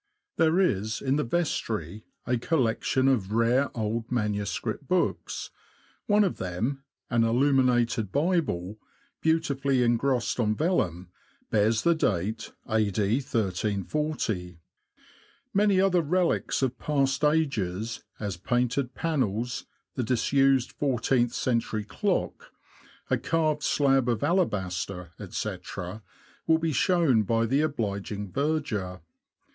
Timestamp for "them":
6.37-6.83